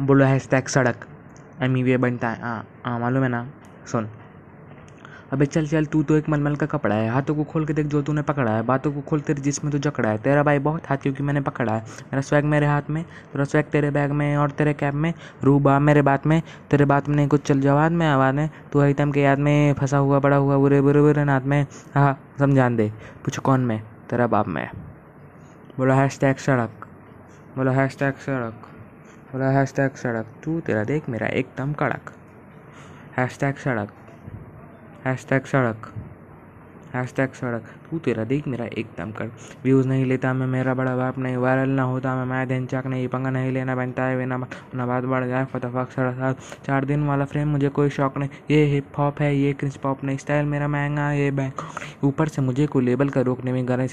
[0.00, 1.06] बोलो हैशटैग सड़क।
[1.62, 3.50] एम ई वे बनता है। हाँ हाँ मालूम है ना?
[3.86, 4.08] सुन।
[5.32, 7.86] अबे चल चल, तू तो एक मलमल का कपड़ा है। हाथों को खोल के देख
[7.86, 10.82] जो तूने पकड़ा है। बातों को खोल तेरे जिसमें तो जकड़ा है। तेरा भाई बहुत
[10.88, 14.36] हाथ क्योंकि मैंने पकड़ा है। मेरा स्वैग मेरे हाथ में, तेरा स्वैग तेरे बैग में
[14.36, 17.92] और तेरे कैब में। रूबा मेरे बात में, तेरे बात में नहीं, कुछ चल जवाब
[17.92, 21.24] में, आवाज़ में। तू आइटम के याद में फंसा हुआ बड़ा हुआ, बुरे बुरे बुरे
[21.24, 22.92] नाथ में। हाँ समझान दे।
[23.24, 23.82] पूछ कौन में?
[24.10, 24.70] तेरा बाप में।
[25.78, 26.88] बोलो हैश टैग सड़क।
[27.56, 28.66] बोलो हैश टैग सड़क।
[29.32, 32.12] बोलो हैश टैग सड़क, तू तेरा देख मेरा एकदम कड़क।
[33.16, 33.92] हैश टैग सड़क
[35.04, 35.92] हैश टैग सड़क
[36.94, 39.30] हैश टैग सड़क, तू तेरा देख मेरा एकदम कर
[39.64, 42.86] व्यूज़ नहीं लेता मैं, मेरा बड़ा बाप नहीं, वायरल ना होता मैं मैं दिन चाक
[42.86, 44.36] नहीं, पंगा नहीं लेना, बनता है बिना
[44.74, 46.32] ना बात बढ़ जाए, फटाफट सड़ा
[46.66, 50.04] चार दिन वाला फ्रेम, मुझे कोई शौक नहीं, ये हिप हॉप है, ये क्रिस पॉप
[50.04, 51.62] नहीं स्टाइल मेरा महँगा ये बैंक
[52.04, 53.88] ऊपर से मुझे कोई लेबल का रोकने में गरज